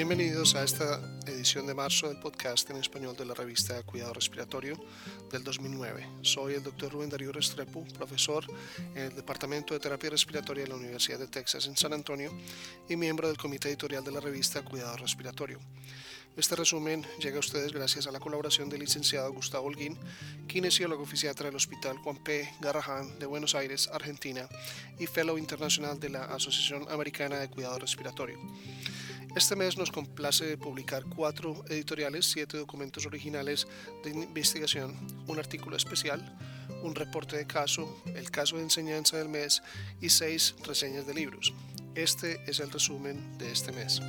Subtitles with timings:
[0.00, 4.82] Bienvenidos a esta edición de marzo del podcast en español de la revista Cuidado Respiratorio
[5.30, 6.08] del 2009.
[6.22, 6.90] Soy el Dr.
[6.90, 8.46] Rubén Darío Restrepo, profesor
[8.94, 12.32] en el Departamento de Terapia Respiratoria de la Universidad de Texas en San Antonio
[12.88, 15.60] y miembro del comité editorial de la revista Cuidado Respiratorio.
[16.34, 19.98] Este resumen llega a ustedes gracias a la colaboración del licenciado Gustavo Holguín,
[20.48, 22.48] kinesiólogo fisiatra del Hospital Juan P.
[22.62, 24.48] Garrahan de Buenos Aires, Argentina,
[24.98, 28.38] y fellow internacional de la Asociación Americana de Cuidado Respiratorio.
[29.36, 33.68] Este mes nos complace publicar cuatro editoriales, siete documentos originales
[34.02, 34.96] de investigación,
[35.28, 36.36] un artículo especial,
[36.82, 39.62] un reporte de caso, el caso de enseñanza del mes
[40.00, 41.54] y seis reseñas de libros.
[41.94, 44.00] Este es el resumen de este mes.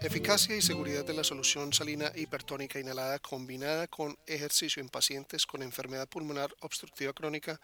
[0.00, 5.64] Eficacia y seguridad de la solución salina hipertónica inhalada combinada con ejercicio en pacientes con
[5.64, 7.60] enfermedad pulmonar obstructiva crónica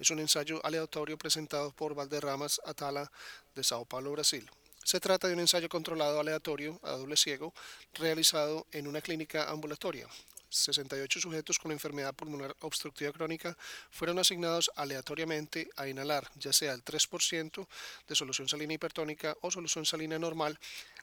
[0.00, 3.12] es un ensayo aleatorio presentado por Valderramas Atala
[3.54, 4.50] de Sao Paulo, Brasil.
[4.82, 7.52] Se trata de un ensayo controlado aleatorio a doble ciego
[7.92, 10.08] realizado en una clínica ambulatoria.
[10.48, 13.56] 68 sujetos con enfermedad pulmonar obstructiva crónica
[13.90, 17.68] fueron asignados aleatoriamente a inhalar ya sea el 3%
[18.08, 20.58] de solución salina hipertónica o solución salina normal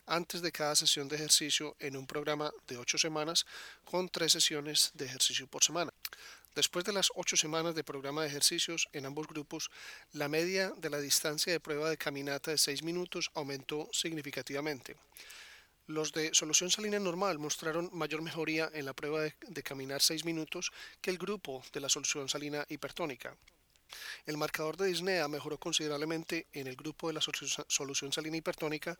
[0.06, 3.46] antes de cada sesión de ejercicio en un programa de 8 semanas
[3.84, 5.92] con 3 sesiones de ejercicio por semana.
[6.58, 9.70] Después de las ocho semanas de programa de ejercicios en ambos grupos,
[10.10, 14.96] la media de la distancia de prueba de caminata de 6 minutos aumentó significativamente.
[15.86, 20.72] Los de solución salina normal mostraron mayor mejoría en la prueba de, caminar 6 minutos
[21.00, 23.36] que el grupo de la solución salina hipertónica.
[24.26, 28.98] El marcador de disnea mejoró considerablemente en el grupo de la solución salina hipertónica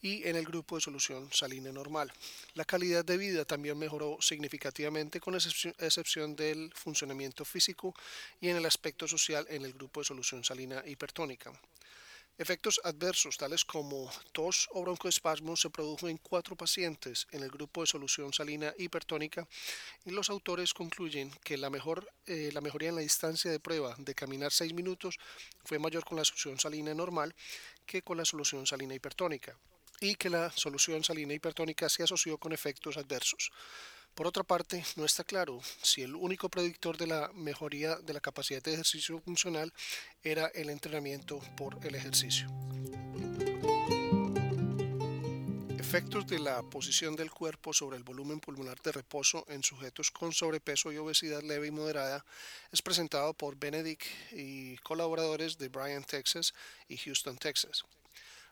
[0.00, 2.12] y en el grupo de solución salina normal.
[2.54, 7.94] La calidad de vida también mejoró significativamente con excepción del funcionamiento físico
[8.40, 11.52] y en el aspecto social en el grupo de solución salina hipertónica.
[12.38, 17.80] Efectos adversos tales como tos o broncoespasmo se produjo en cuatro pacientes en el grupo
[17.80, 19.48] de solución salina hipertónica
[20.04, 23.94] y los autores concluyen que la, mejor, eh, la mejoría en la distancia de prueba
[23.96, 25.18] de caminar 6 minutos
[25.64, 27.34] fue mayor con la solución salina normal
[27.86, 29.56] que con la solución salina hipertónica
[30.00, 33.50] y que la solución salina hipertónica se asoció con efectos adversos.
[34.16, 38.20] Por otra parte, no está claro si el único predictor de la mejoría de la
[38.20, 39.74] capacidad de ejercicio funcional
[40.22, 42.48] era el entrenamiento por el ejercicio.
[45.78, 50.32] Efectos de la posición del cuerpo sobre el volumen pulmonar de reposo en sujetos con
[50.32, 52.24] sobrepeso y obesidad leve y moderada
[52.72, 54.02] es presentado por Benedict
[54.32, 56.54] y colaboradores de Bryan, Texas
[56.88, 57.84] y Houston, Texas.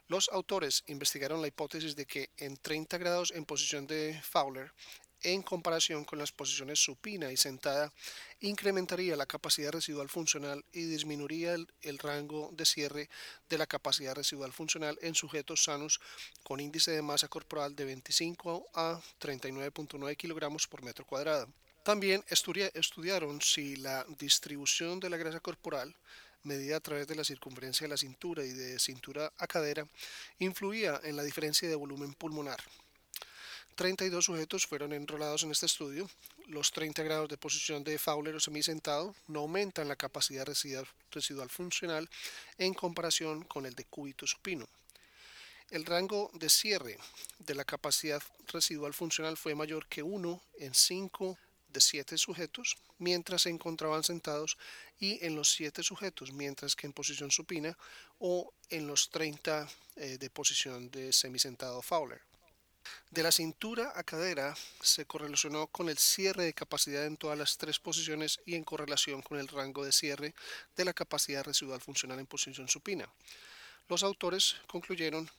[0.09, 4.71] Los autores investigaron la hipótesis de que en 30 grados en posición de Fowler
[5.25, 7.93] en comparación con las posiciones supina y sentada,
[8.41, 13.09] incrementaría la capacidad residual funcional y disminuiría el, rango de cierre
[13.49, 16.01] de la capacidad residual funcional en sujetos sanos
[16.43, 21.49] con índice de masa corporal de 25 a 39.9 kilogramos por metro cuadrado.
[21.83, 25.95] También estudiaron si la distribución de la grasa corporal
[26.45, 29.89] medida a través de la circunferencia de la cintura y de cintura a cadera,
[30.39, 32.63] influía en la diferencia de volumen pulmonar.
[33.75, 36.09] 32 sujetos fueron enrolados en este estudio.
[36.47, 42.09] Los 30 grados de posición de Fowler o semisentado no aumentan la capacidad residual funcional
[42.59, 44.69] en comparación con el de cúbito supino.
[45.71, 46.99] El rango de cierre
[47.39, 53.43] de la capacidad residual funcional fue mayor que 1 en 5 de 7 sujetos mientras
[53.43, 54.57] se encontraban sentados
[55.01, 57.77] y en los 7 sujetos mientras que en posición supina
[58.21, 62.23] o en los 30 eh, de posición de semisentado Fowler.
[63.15, 67.57] De la cintura a cadera se correlacionó con el cierre de capacidad en todas las
[67.57, 70.35] tres posiciones y en correlación con el rango de cierre
[70.75, 73.09] de la capacidad residual funcional en posición supina.
[73.89, 75.31] Los autores concluyeron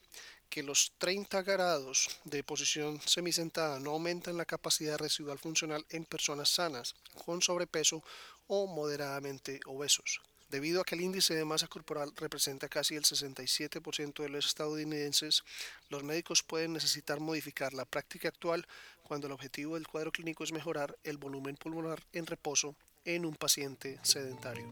[0.50, 6.48] que los 30 grados de posición semisentada no aumentan la capacidad residual funcional en personas
[6.48, 8.02] sanas, con sobrepeso
[8.48, 10.22] o moderadamente obesos.
[10.56, 15.44] Debido a que el índice de masa corporal representa casi el 67% de los estadounidenses,
[15.90, 18.66] los médicos pueden necesitar modificar la práctica actual
[19.04, 23.36] cuando el objetivo del cuadro clínico es mejorar el volumen pulmonar en reposo en un
[23.36, 24.72] paciente sedentario.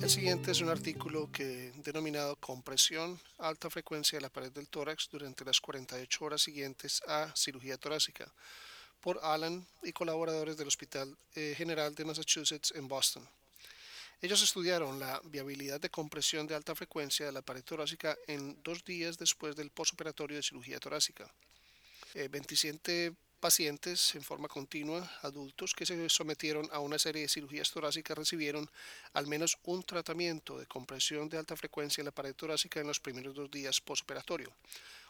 [0.00, 5.08] El siguiente es un artículo que denominado Compresión alta frecuencia de la pared del tórax
[5.10, 8.32] durante las 48 horas siguientes a cirugía torácica
[9.02, 13.28] por Allen y colaboradores del Hospital eh, General de Massachusetts en Boston.
[14.22, 18.84] Ellos estudiaron la viabilidad de compresión de alta frecuencia de la pared torácica en dos
[18.84, 21.28] días después del posoperatorio de cirugía torácica.
[22.14, 28.16] 27 pacientes en forma continua, adultos que se sometieron a una serie de cirugías torácicas
[28.16, 28.70] recibieron
[29.14, 33.00] al menos un tratamiento de compresión de alta frecuencia en la pared torácica en los
[33.00, 34.52] primeros dos días postoperatorio,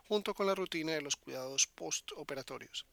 [0.09, 2.87] junto con la rutina de los cuidados postoperatorios.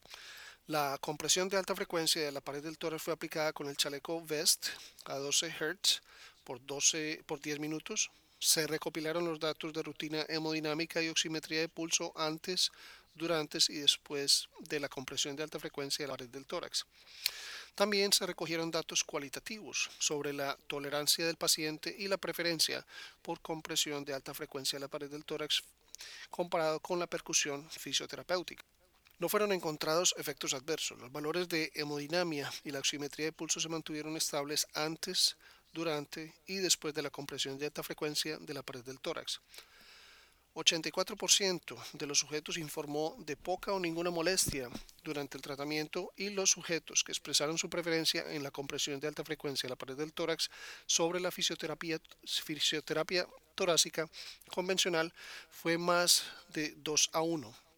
[0.69, 4.21] La compresión de alta frecuencia de la pared del tórax fue aplicada con el chaleco
[4.23, 4.67] VEST
[5.05, 6.03] a 12 Hz
[6.43, 8.11] por, 12, por 10 minutos.
[8.37, 12.71] Se recopilaron los datos de rutina hemodinámica y oximetría de pulso antes,
[13.15, 16.85] durante y después de la compresión de alta frecuencia de la pared del tórax.
[17.73, 22.85] También se recogieron datos cualitativos sobre la tolerancia del paciente y la preferencia
[23.23, 25.63] por compresión de alta frecuencia de la pared del tórax
[26.29, 28.63] comparado con la percusión fisioterapéutica.
[29.19, 30.97] No fueron encontrados efectos adversos.
[30.97, 35.35] Los valores de hemodinamia y la oximetría de pulso se mantuvieron estables antes,
[35.73, 39.39] durante y después de la compresión de alta frecuencia de la pared del tórax.
[40.55, 44.67] 84% de los sujetos informó de poca o ninguna molestia
[45.03, 49.23] durante el tratamiento y los sujetos que expresaron su preferencia en la compresión de alta
[49.23, 50.49] frecuencia de la pared del tórax
[50.85, 54.09] sobre la fisioterapia, fisioterapia torácica
[54.49, 55.13] convencional
[55.49, 57.68] fue más de 2 a 1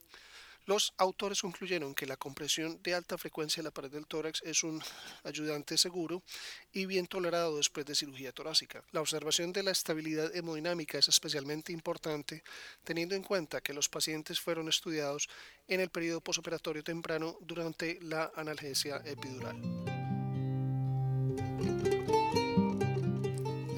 [0.72, 4.64] los autores concluyeron que la compresión de alta frecuencia de la pared del tórax es
[4.64, 4.82] un
[5.26, 6.24] ayudante seguro
[6.72, 8.82] y bien tolerado después de cirugía torácica.
[8.92, 12.42] La observación de la estabilidad hemodinámica es especialmente importante
[12.86, 15.28] teniendo en cuenta que los pacientes fueron estudiados
[15.68, 20.01] en el periodo posoperatorio temprano durante la analgesia epidural.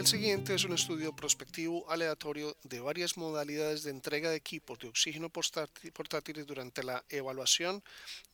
[0.04, 4.90] El siguiente es un estudio prospectivo aleatorio de varias modalidades de entrega de equipos de
[4.90, 7.82] oxígeno portátiles durante la evaluación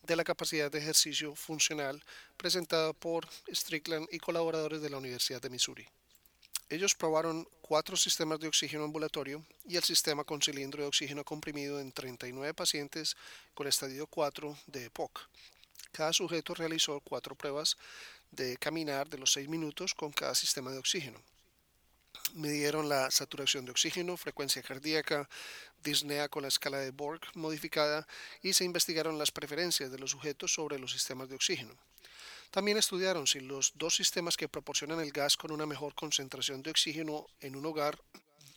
[0.02, 2.02] de la capacidad de ejercicio funcional
[2.36, 5.86] presentado por Strickland y colaboradores de la Universidad de Missouri.
[6.68, 11.78] Ellos probaron cuatro sistemas de oxígeno ambulatorio y el sistema con cilindro de oxígeno comprimido
[11.78, 13.16] en 39 pacientes
[13.54, 15.20] con estadio 4 de EPOC.
[15.92, 17.76] Cada sujeto realizó cuatro pruebas
[18.32, 21.22] de caminar de los 6 minutos con cada sistema de oxígeno
[22.34, 25.28] midieron la saturación de oxígeno, frecuencia cardíaca,
[25.82, 28.06] disnea con la escala de Borg modificada
[28.42, 31.74] y se investigaron las preferencias de los sujetos sobre los sistemas de oxígeno.
[32.50, 36.70] También estudiaron si los dos sistemas que proporcionan el gas con una mejor concentración de
[36.70, 37.98] oxígeno en un hogar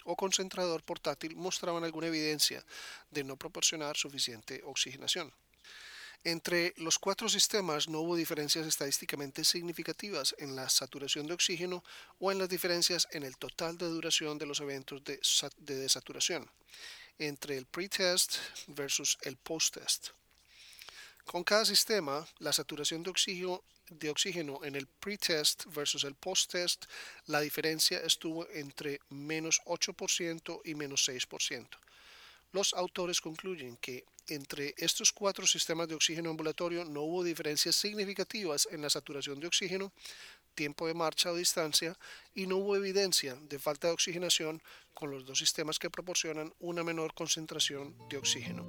[0.06, 2.66] o concentrador portátil mostraban alguna evidencia
[3.12, 5.32] de no proporcionar suficiente oxigenación.
[6.26, 11.84] Entre los cuatro sistemas no hubo diferencias estadísticamente significativas en la saturación de oxígeno
[12.20, 15.20] o en las diferencias en el total de duración de los eventos de,
[15.58, 16.50] desaturación
[17.20, 18.38] entre el pre-test
[18.68, 20.12] versus el post-test.
[21.26, 26.86] Con cada sistema, la saturación de oxígeno, de oxígeno en el pre-test versus el post-test,
[27.26, 31.83] la diferencia estuvo entre menos 8% y menos 6%.
[32.54, 38.68] Los autores concluyen que entre estos cuatro sistemas de oxígeno ambulatorio no hubo diferencias significativas
[38.72, 39.92] en la saturación de oxígeno,
[40.54, 41.98] tiempo de marcha o distancia
[42.36, 44.62] y no hubo evidencia de falta de oxigenación
[44.94, 48.68] con los dos sistemas que proporcionan una menor concentración de oxígeno.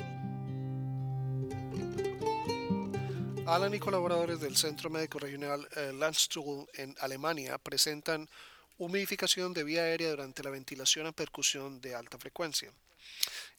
[3.46, 8.30] Alan y colaboradores del Centro Médico Regional eh, Landstuhl en Alemania presentan
[8.78, 12.72] humidificación de vía aérea durante la ventilación a percusión de alta frecuencia.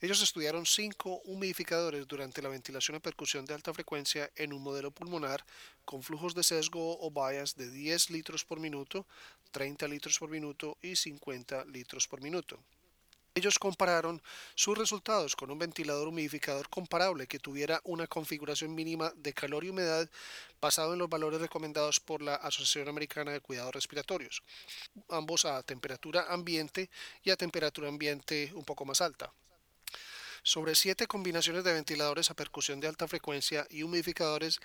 [0.02, 4.92] Ellos estudiaron cinco humidificadores durante la ventilación a percusión de alta frecuencia en un modelo
[4.92, 5.46] pulmonar
[5.86, 9.06] con flujos de sesgo o bias de 10 litros por minuto,
[9.52, 12.60] 30 litros por minuto y 50 litros por minuto.
[13.38, 14.22] Ellos compararon
[14.56, 19.70] sus resultados con un ventilador humidificador comparable que tuviera una configuración mínima de calor y
[19.70, 20.10] humedad
[20.62, 24.42] basado en los valores recomendados por la Asociación Americana de Cuidados Respiratorios,
[25.10, 26.90] ambos a temperatura ambiente
[27.24, 29.34] y a temperatura ambiente un poco más alta
[30.46, 34.60] sobre siete combinaciones de ventiladores a percusión de alta frecuencia y humidificadores,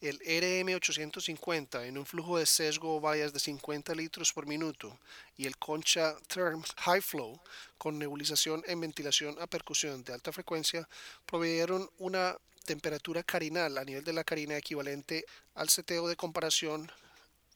[0.00, 4.98] el RM850 en un flujo de sesgo o vallas de 50 litros por minuto
[5.36, 7.38] y el Concha Term High Flow
[7.76, 10.88] con nebulización en ventilación a percusión de alta frecuencia
[11.26, 16.90] proveyeron una temperatura carinal a nivel de la carina equivalente al seteo de comparación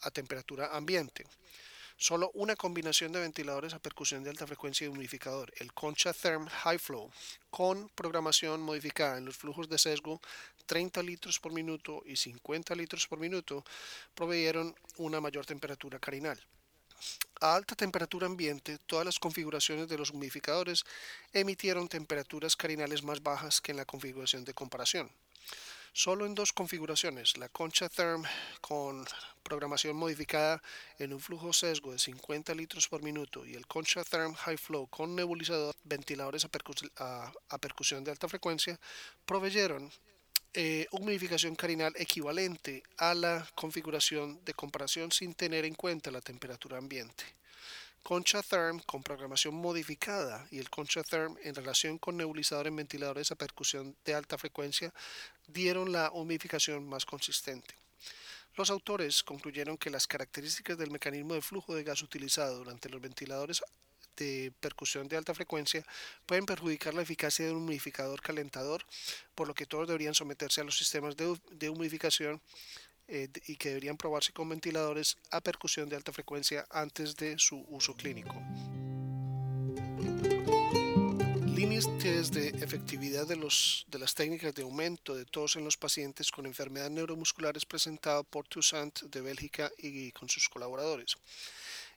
[0.03, 1.25] a temperatura ambiente.
[2.01, 6.47] Solo una combinación de ventiladores a percusión de alta frecuencia y humidificador, el Concha Therm
[6.47, 7.11] High Flow,
[7.51, 10.19] con programación modificada en los flujos de sesgo
[10.65, 13.67] 30 litros por minuto y 50 litros por minuto,
[14.15, 16.43] proveyeron una mayor temperatura carinal.
[17.43, 20.85] A alta temperatura ambiente, todas las configuraciones de los humidificadores
[21.35, 25.11] emitieron temperaturas carinales más bajas que en la configuración de comparación.
[25.93, 28.23] Solo en dos configuraciones, la Concha Therm
[28.61, 29.05] con
[29.43, 30.63] programación modificada
[30.99, 34.87] en un flujo sesgo de 50 litros por minuto y el Concha Therm High Flow
[34.87, 38.79] con nebulizador, ventiladores a, percusión de alta frecuencia,
[39.27, 39.91] proveyeron
[40.55, 46.79] eh, humidificación carinal equivalente a la configuración de comparación sin tener en cuenta la temperatura
[46.79, 47.40] ambiente.
[48.03, 53.31] Concha Therm con programación modificada y el Concha Therm en relación con nebulizador en ventiladores
[53.31, 54.93] a percusión de alta frecuencia
[55.47, 57.75] dieron la humidificación más consistente.
[58.57, 63.01] Los autores concluyeron que las características del mecanismo de flujo de gas utilizado durante los
[63.01, 63.63] ventiladores
[64.17, 65.85] de percusión de alta frecuencia
[66.27, 68.85] pueden perjudicar la eficacia de un humidificador calentador,
[69.35, 72.41] por lo que todos deberían someterse a los sistemas de, humidificación
[73.11, 77.65] eh, y que deberían probarse con ventiladores a percusión de alta frecuencia antes de su
[77.69, 78.35] uso clínico.
[81.45, 86.31] Límites de efectividad de, los, de las técnicas de aumento de tos en los pacientes
[86.31, 91.17] con enfermedades neuromusculares presentado por Toussaint de Bélgica y con sus colaboradores.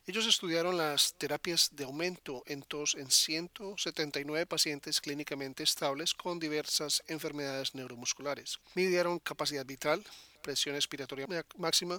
[0.06, 7.02] Ellos estudiaron las terapias de aumento en tos en 179 pacientes clínicamente estables con diversas
[7.06, 8.60] enfermedades neuromusculares.
[8.74, 10.04] Midieron capacidad vital,
[10.44, 11.96] presión expiratoria máxima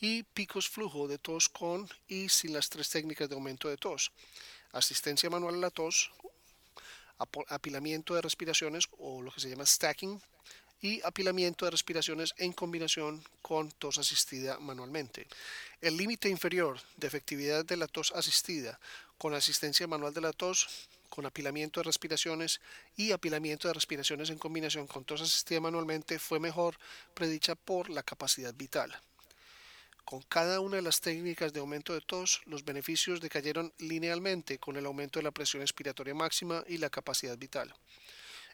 [0.00, 4.12] y picos flujo de tos con y sin las tres técnicas de aumento de tos.
[4.72, 6.10] Asistencia manual a la tos,
[7.48, 10.22] apilamiento de respiraciones o lo que se llama stacking
[10.80, 15.26] y apilamiento de respiraciones en combinación con tos asistida manualmente.
[15.80, 18.78] El límite inferior de efectividad de la tos asistida
[19.18, 22.60] con asistencia manual de la tos, con apilamiento de respiraciones
[22.96, 26.78] y apilamiento de respiraciones en combinación con tos asistida manualmente fue mejor
[27.14, 28.94] predicha por la capacidad vital.
[30.04, 34.76] Con cada una de las técnicas de aumento de tos, los beneficios decayeron linealmente con
[34.76, 37.74] el aumento de la presión expiratoria máxima y la capacidad vital.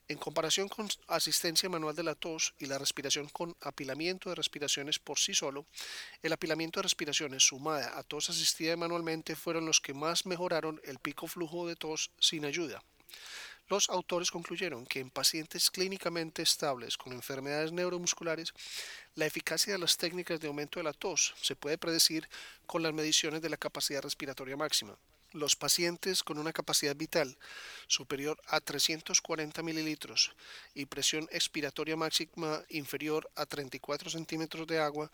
[0.07, 4.99] En comparación con asistencia manual de la tos y la respiración con apilamiento de respiraciones
[4.99, 5.65] por sí solo,
[6.23, 10.99] el apilamiento de respiraciones sumada a tos asistida manualmente fueron los que más mejoraron el
[10.99, 12.83] pico flujo de tos sin ayuda.
[13.69, 18.53] Los autores concluyeron que en pacientes clínicamente estables con enfermedades neuromusculares,
[19.15, 22.29] la eficacia de las técnicas de aumento de la tos se puede predecir
[22.67, 24.99] con las mediciones de la capacidad respiratoria máxima
[25.35, 27.37] los pacientes con una capacidad vital
[27.87, 30.33] superior a 340 mililitros
[30.75, 35.11] y presión expiratoria máxima inferior a 34 centímetros de agua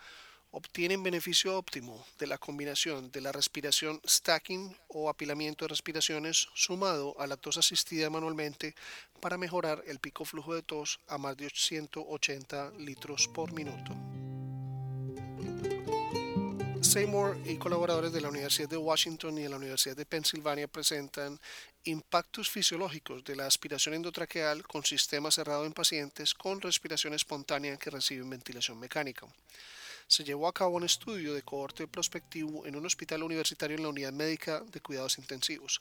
[0.53, 7.15] obtienen beneficio óptimo de la combinación de la respiración stacking o apilamiento de respiraciones sumado
[7.21, 8.75] a la tos asistida manualmente
[9.21, 14.20] para mejorar el pico flujo de tos a más de 180 litros por minuto.
[16.90, 21.38] Seymour y colaboradores de la Universidad de Washington y de la Universidad de Pensilvania presentan
[21.85, 27.90] impactos fisiológicos de la aspiración endotraqueal con sistema cerrado en pacientes con respiración espontánea que
[27.90, 29.25] reciben ventilación mecánica.
[30.09, 33.90] Se llevó a cabo un estudio de cohorte prospectivo en un hospital universitario en la
[33.90, 35.80] unidad médica de cuidados intensivos.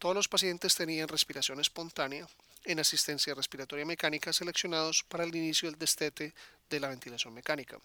[0.00, 2.26] Todos los pacientes tenían respiración espontánea
[2.64, 6.34] en asistencia respiratoria mecánica seleccionados para el inicio del destete
[6.76, 7.78] de la ventilación mecánica.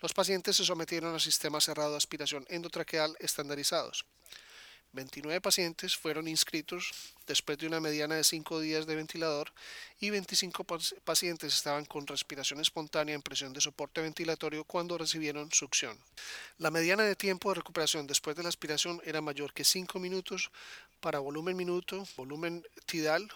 [0.00, 4.04] Los pacientes se sometieron a sistemas cerrado de aspiración endotraqueal estandarizados.
[4.92, 6.90] 29 pacientes fueron inscritos
[7.26, 9.52] después de una mediana de 5 días de ventilador
[10.00, 10.64] y 25
[11.04, 15.98] pacientes estaban con respiración espontánea en presión de soporte ventilatorio cuando recibieron succión.
[16.58, 20.50] La mediana de tiempo de recuperación después de la aspiración era mayor que 5 minutos
[21.00, 23.28] para volumen minuto, volumen tidal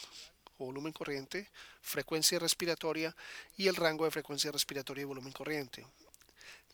[0.66, 1.48] volumen corriente,
[1.80, 3.14] frecuencia respiratoria
[3.56, 5.86] y el rango de frecuencia respiratoria y volumen corriente.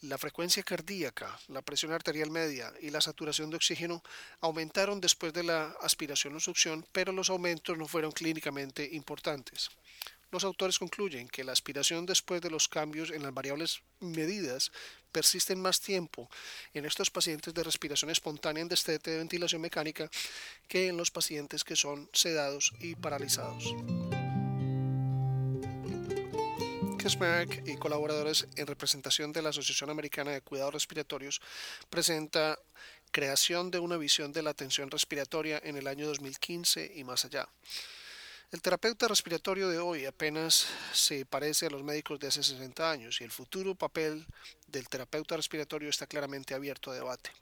[0.03, 4.03] La frecuencia cardíaca, la presión arterial media y la saturación de oxígeno
[4.41, 9.71] aumentaron después de la aspiración o succión, pero los aumentos no fueron clínicamente importantes.
[10.31, 14.73] Los autores concluyen que la aspiración después de los cambios en las variables medidas
[15.13, 16.29] persisten más tiempo
[16.75, 20.11] en estos pacientes de respiración espontánea en destete de ventilación mecánica
[20.69, 23.75] que en los pacientes que son sedados y paralizados.
[26.99, 31.41] Kesmark y colaboradores en representación de la Asociación Americana de Cuidados Respiratorios
[31.89, 32.59] presenta
[33.13, 37.49] creación de una visión de la atención respiratoria en el año 2015 y más allá.
[38.53, 43.21] El terapeuta respiratorio de hoy apenas se parece a los médicos de hace 60 años
[43.21, 44.25] y el futuro papel
[44.69, 47.33] del terapeuta respiratorio está claramente abierto a debate.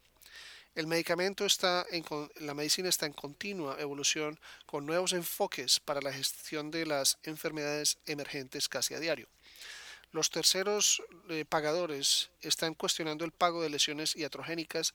[0.75, 7.99] La medicina está en continua evolución con nuevos enfoques para la gestión de las enfermedades
[8.07, 9.29] emergentes casi a diario.
[10.11, 14.95] Los terceros eh, pagadores están cuestionando el pago de lesiones iatrogénicas,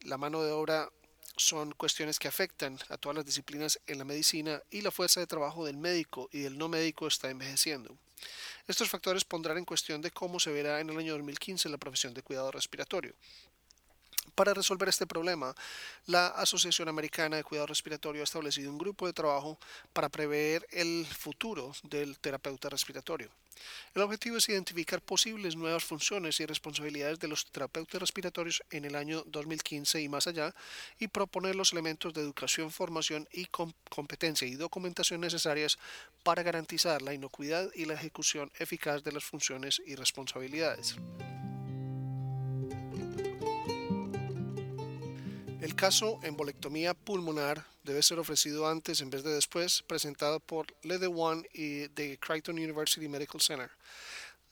[0.00, 0.90] la mano de obra
[1.36, 5.26] son cuestiones que afectan a todas las disciplinas en la medicina y la fuerza de
[5.26, 7.96] trabajo del médico y del no médico está envejeciendo.
[8.66, 12.14] Estos factores pondrán en cuestión de cómo se verá en el año 2015 la profesión
[12.14, 13.14] de cuidado respiratorio.
[14.34, 15.54] Para resolver este problema,
[16.06, 19.58] la Asociación Americana de Cuidado Respiratorio ha establecido un grupo de trabajo
[19.92, 23.30] para prever el futuro del terapeuta respiratorio.
[23.94, 28.96] El objetivo es identificar posibles nuevas funciones y responsabilidades de los terapeutas respiratorios en el
[28.96, 30.54] año 2015 y más allá
[30.98, 35.78] y proponer los elementos de educación, formación y competencia y documentación necesarias
[36.22, 40.96] para garantizar la inocuidad y la ejecución eficaz de las funciones y responsabilidades.
[45.64, 51.06] El caso embolectomía pulmonar debe ser ofrecido antes en vez de después, presentado por Lede
[51.06, 53.70] One y de Creighton University Medical Center.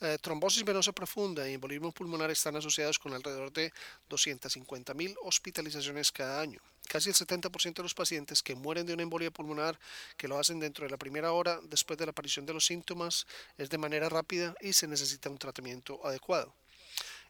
[0.01, 3.75] Eh, trombosis venosa profunda y embolismo pulmonar están asociados con alrededor de
[4.09, 6.63] 250.000 hospitalizaciones cada año.
[6.89, 9.79] Casi el 70% de los pacientes que mueren de una embolia pulmonar,
[10.17, 13.27] que lo hacen dentro de la primera hora después de la aparición de los síntomas,
[13.59, 16.55] es de manera rápida y se necesita un tratamiento adecuado.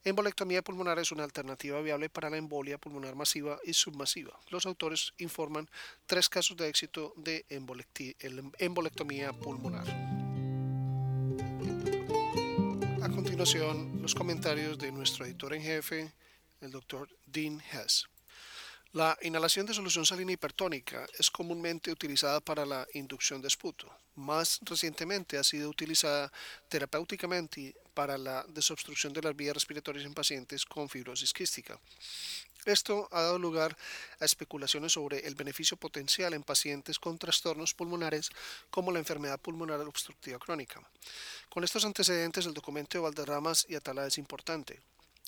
[0.04, 4.36] Embolectomía pulmonar es una alternativa viable para la embolia pulmonar masiva y submasiva.
[4.50, 5.70] Los autores informan
[6.06, 7.46] tres casos de éxito de
[8.58, 9.86] embolectomía pulmonar.
[13.00, 16.12] A continuación, los comentarios de nuestro editor en jefe,
[16.60, 18.08] el doctor Dean Hess.
[18.94, 23.90] La inhalación de solución salina hipertónica es comúnmente utilizada para la inducción de esputo.
[24.16, 26.30] Más recientemente ha sido utilizada
[26.68, 31.80] terapéuticamente para la desobstrucción de las vías respiratorias en pacientes con fibrosis quística.
[32.66, 33.74] Esto ha dado lugar
[34.20, 38.28] a especulaciones sobre el beneficio potencial en pacientes con trastornos pulmonares
[38.70, 40.82] como la enfermedad pulmonar obstructiva crónica.
[41.48, 44.82] Con estos antecedentes, el documento de Valderramas y Atala es importante.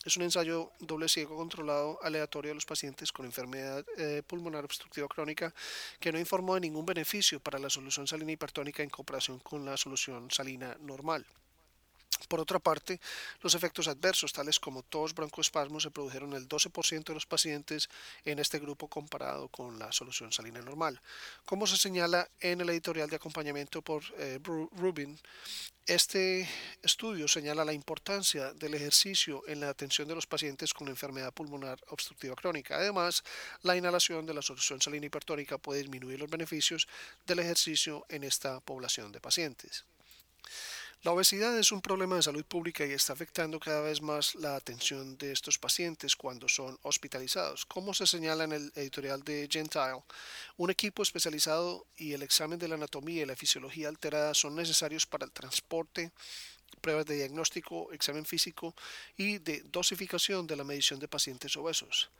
[0.04, 5.08] Es un ensayo doble ciego controlado aleatorio de los pacientes con enfermedad eh, pulmonar obstructiva
[5.08, 5.54] crónica
[6.00, 9.76] que no informó de ningún beneficio para la solución salina hipertónica en comparación con la
[9.76, 11.24] solución salina normal.
[12.28, 13.00] Por otra parte,
[13.40, 17.88] los efectos adversos, tales como tos, broncoespasmos, se produjeron en el 12% de los pacientes
[18.24, 21.00] en este grupo comparado con la solución salina normal.
[21.44, 25.18] Como se señala en el editorial de acompañamiento por eh, Rubin,
[25.86, 26.48] este
[26.82, 31.78] estudio señala la importancia del ejercicio en la atención de los pacientes con enfermedad pulmonar
[31.88, 32.76] obstructiva crónica.
[32.76, 33.22] Además,
[33.60, 36.88] la inhalación de la solución salina hipertónica puede disminuir los beneficios
[37.26, 39.84] del ejercicio en esta población de pacientes.
[41.04, 44.56] La obesidad es un problema de salud pública y está afectando cada vez más la
[44.56, 47.66] atención de estos pacientes cuando son hospitalizados.
[47.66, 50.02] Como se señala en el editorial de Gentile,
[50.56, 55.04] un equipo especializado y el examen de la anatomía y la fisiología alterada son necesarios
[55.04, 56.10] para el transporte,
[56.76, 58.74] pruebas de diagnóstico, examen físico
[59.16, 62.10] y de dosificación de la medición de pacientes obesos.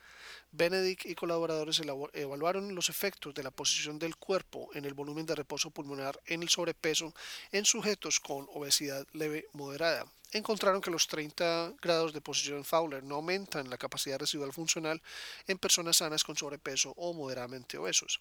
[0.52, 1.80] Benedict y colaboradores
[2.12, 6.42] evaluaron los efectos de la posición del cuerpo en el volumen de reposo pulmonar en
[6.42, 7.12] el sobrepeso
[7.52, 10.06] en sujetos con obesidad leve moderada.
[10.34, 15.00] Encontraron que los 30 grados de posición Fowler no aumentan la capacidad residual funcional
[15.46, 18.20] en personas sanas con sobrepeso o moderadamente obesos.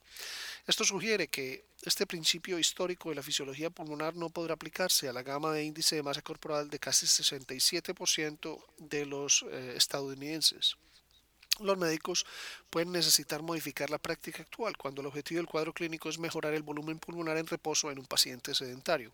[0.67, 5.23] Esto sugiere que este principio histórico de la fisiología pulmonar no podrá aplicarse a la
[5.23, 10.77] gama de índice de masa corporal de casi 67% de los eh, estadounidenses
[11.59, 12.25] los médicos
[12.69, 16.63] pueden necesitar modificar la práctica actual cuando el objetivo del cuadro clínico es mejorar el
[16.63, 19.11] volumen pulmonar en reposo en un paciente sedentario.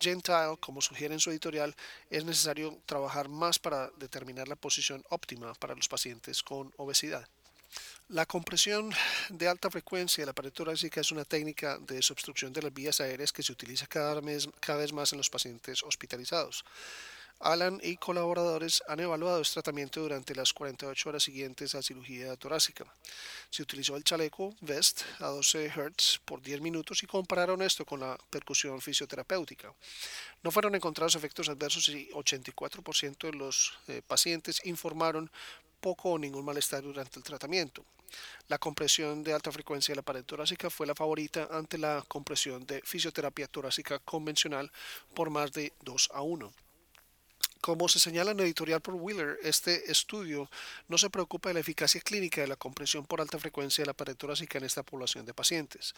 [0.00, 1.74] Gentile, como sugiere en su editorial,
[2.10, 7.28] es necesario trabajar más para determinar la posición óptima para los pacientes con obesidad.
[8.08, 8.90] La compresión
[9.28, 13.00] de alta frecuencia de la pared torácica es una técnica de desobstrucción de las vías
[13.00, 14.48] aéreas que se utiliza cada vez,
[14.94, 16.64] más en los pacientes hospitalizados.
[17.40, 22.84] Alan y colaboradores han evaluado este tratamiento durante las 48 horas siguientes a cirugía torácica.
[23.48, 28.00] Se utilizó el chaleco VEST a 12 Hz por 10 minutos y compararon esto con
[28.00, 29.72] la percusión fisioterapéutica.
[30.42, 35.30] No fueron encontrados efectos adversos y 84% de los eh, pacientes informaron
[35.80, 37.84] poco o ningún malestar durante el tratamiento.
[38.48, 42.66] La compresión de alta frecuencia de la pared torácica fue la favorita ante la compresión
[42.66, 44.72] de fisioterapia torácica convencional
[45.14, 46.52] por más de 2 a 1.
[47.60, 50.48] Como se señala en editorial por Wheeler, este estudio
[50.86, 53.94] no se preocupa de la eficacia clínica de la compresión por alta frecuencia de la
[53.94, 55.94] pared torácica en esta población de pacientes.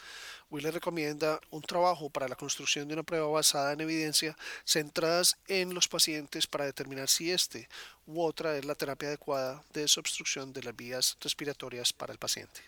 [0.51, 5.75] Wheeler recomienda un trabajo para la construcción de una prueba basada en evidencia centradas en
[5.75, 7.69] los pacientes para determinar si este
[8.07, 12.63] u otra es la terapia adecuada de desobstrucción de las vías respiratorias para el paciente.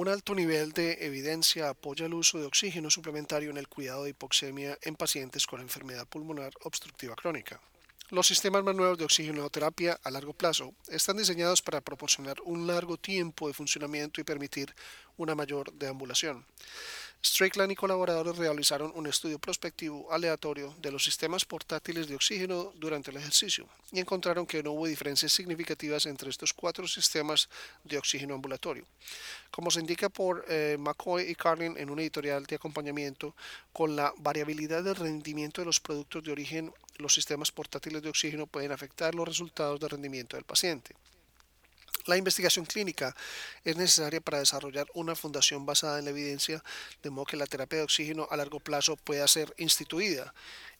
[0.00, 4.10] Un alto nivel de evidencia apoya el uso de oxígeno suplementario en el cuidado de
[4.16, 7.60] hipoxemia en pacientes con enfermedad pulmonar obstructiva crónica.
[8.08, 12.96] Los sistemas más nuevos de oxigenoterapia a largo plazo están diseñados para proporcionar un largo
[12.96, 14.74] tiempo de funcionamiento y permitir
[15.18, 16.46] una mayor deambulación.
[17.22, 23.10] Strickland y colaboradores realizaron un estudio prospectivo aleatorio de los sistemas portátiles de oxígeno durante
[23.10, 27.50] el ejercicio y encontraron que no hubo diferencias significativas entre estos cuatro sistemas
[27.84, 28.86] de oxígeno ambulatorio.
[29.50, 33.34] Como se indica por eh, McCoy y Carlin en un editorial de acompañamiento,
[33.72, 38.46] con la variabilidad del rendimiento de los productos de origen, los sistemas portátiles de oxígeno
[38.46, 40.94] pueden afectar los resultados de rendimiento del paciente.
[42.06, 43.14] La investigación clínica
[43.64, 46.62] es necesaria para desarrollar una fundación basada en la evidencia,
[47.02, 50.32] de modo que la terapia de oxígeno a largo plazo pueda ser instituida.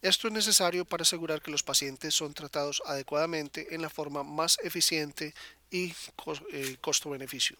[0.02, 4.58] Esto es necesario para asegurar que los pacientes son tratados adecuadamente en la forma más
[4.62, 5.34] eficiente
[5.70, 5.94] y
[6.52, 7.56] eh, costo-beneficio.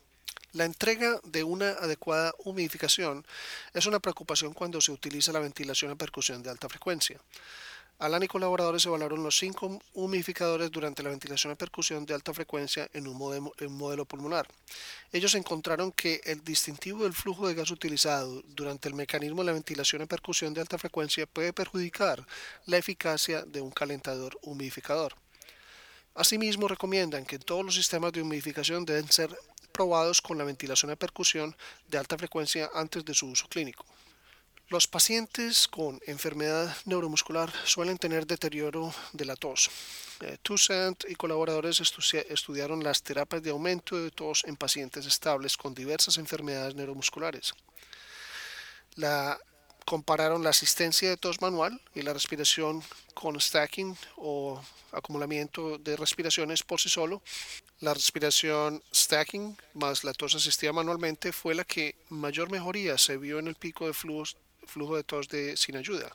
[0.53, 3.25] La entrega de una adecuada humidificación
[3.73, 7.21] es una preocupación cuando se utiliza la ventilación a percusión de alta frecuencia.
[8.01, 12.89] Alan y colaboradores evaluaron los cinco humidificadores durante la ventilación a percusión de alta frecuencia
[12.95, 14.49] en un, modelo, pulmonar.
[15.13, 19.53] Ellos encontraron que el distintivo del flujo de gas utilizado durante el mecanismo de la
[19.53, 22.27] ventilación a percusión de alta frecuencia puede perjudicar
[22.65, 25.15] la eficacia de un calentador humidificador.
[26.15, 29.37] Asimismo, recomiendan que todos los sistemas de humidificación deben ser
[29.73, 31.55] probados con la ventilación a percusión
[31.87, 33.85] de alta frecuencia antes de su uso clínico.
[34.71, 39.69] Los pacientes con enfermedad neuromuscular suelen tener deterioro de la tos.
[40.21, 45.75] Eh, Toussaint y colaboradores estudiaron las terapias de aumento de tos en pacientes estables con
[45.75, 47.53] diversas enfermedades neuromusculares.
[48.95, 49.41] La,
[49.85, 52.81] compararon la asistencia de tos manual y la respiración
[53.13, 57.23] con stacking o acumulamiento de respiraciones por sí solo.
[57.81, 63.41] La respiración stacking más la tos asistida manualmente fue la que mayor mejoría se vio
[63.41, 64.37] en el pico de flujos
[64.71, 66.11] flujo de tos de, sin ayuda.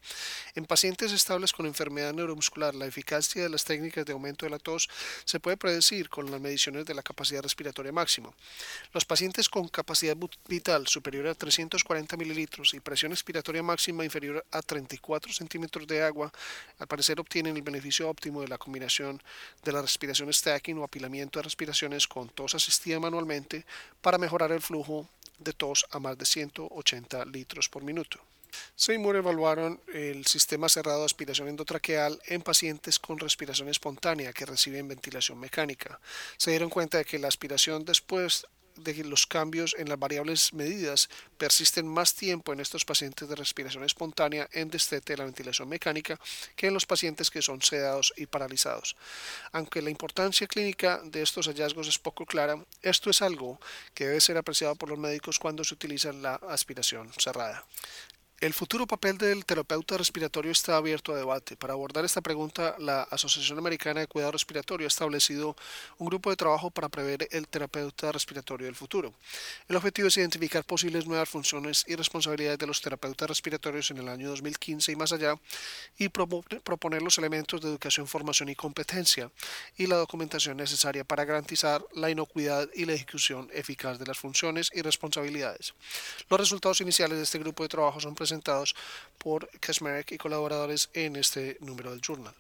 [0.56, 4.60] En pacientes estables con enfermedad neuromuscular, la eficacia de las técnicas de aumento de la
[4.60, 4.90] tos
[5.26, 8.34] se puede predecir con las mediciones de la capacidad respiratoria máxima.
[8.94, 14.62] Los pacientes con capacidad vital superior a 340 mililitros y presión expiratoria máxima inferior a
[14.62, 16.32] 34 centímetros de agua,
[16.80, 19.22] al parecer obtienen el beneficio óptimo de la combinación
[19.64, 23.66] de la respiración stacking o apilamiento de respiraciones con tos asistida manualmente
[24.02, 25.08] para mejorar el flujo
[25.40, 28.20] de tos a más de 180 litros por minuto.
[28.76, 34.88] Seymour evaluaron el sistema cerrado de aspiración endotraqueal en pacientes con respiración espontánea que reciben
[34.88, 36.00] ventilación mecánica.
[36.38, 40.54] Se dieron cuenta de que la aspiración después de que los cambios en las variables
[40.54, 45.70] medidas persisten más tiempo en estos pacientes de respiración espontánea en destete de la ventilación
[45.70, 46.20] mecánica
[46.56, 48.96] que en los pacientes que son sedados y paralizados.
[49.52, 53.60] Aunque la importancia clínica de estos hallazgos es poco clara, esto es algo
[53.94, 57.66] que debe ser apreciado por los médicos cuando se utiliza la aspiración cerrada.
[58.42, 61.56] El futuro papel del terapeuta respiratorio está abierto a debate.
[61.56, 65.56] Para abordar esta pregunta, la Asociación Americana de Cuidado Respiratorio ha establecido
[66.00, 69.14] un grupo de trabajo para prever el terapeuta respiratorio del futuro.
[69.70, 74.10] El objetivo es identificar posibles nuevas funciones y responsabilidades de los terapeutas respiratorios en el
[74.10, 75.40] año 2015 y más allá
[75.98, 79.32] y proponer los elementos de educación, formación y competencia
[79.78, 84.72] y la documentación necesaria para garantizar la inocuidad y la ejecución eficaz de las funciones
[84.74, 85.74] y responsabilidades.
[86.30, 88.25] Los resultados iniciales de este grupo de trabajo son presentados
[89.18, 92.36] por Kasmerek y colaboradores en este número del journal.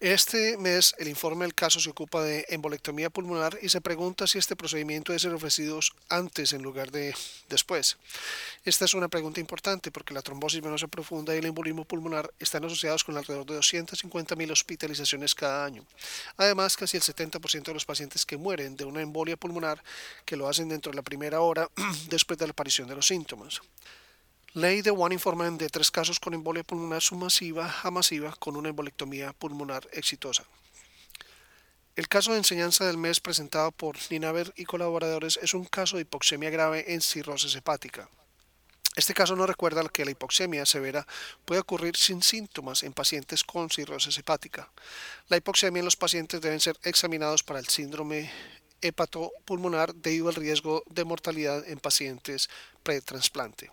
[0.00, 4.38] Este mes el informe del caso se ocupa de embolectomía pulmonar y se pregunta si
[4.38, 7.14] este procedimiento debe ser ofrecido antes en lugar de
[7.48, 7.96] después.
[8.64, 12.64] Esta es una pregunta importante porque la trombosis venosa profunda y el embolismo pulmonar están
[12.64, 15.86] asociados con alrededor de 250.000 hospitalizaciones cada año.
[16.36, 19.82] Además, casi el 70% de los pacientes que mueren de una embolia pulmonar
[20.24, 21.70] que lo hacen dentro de la primera hora
[22.08, 23.60] después de la aparición de los síntomas.
[24.56, 28.68] Ley de One informan de tres casos con embolia pulmonar submasiva a masiva con una
[28.68, 30.44] embolectomía pulmonar exitosa.
[31.96, 36.02] El caso de enseñanza del mes presentado por Ninaver y colaboradores es un caso de
[36.02, 38.08] hipoxemia grave en cirrosis hepática.
[38.94, 41.04] Este caso nos recuerda que la hipoxemia severa
[41.44, 44.70] puede ocurrir sin síntomas en pacientes con cirrosis hepática.
[45.26, 48.30] La hipoxemia en los pacientes deben ser examinados para el síndrome
[48.82, 52.48] hepatopulmonar debido al riesgo de mortalidad en pacientes
[52.84, 53.72] pretransplante.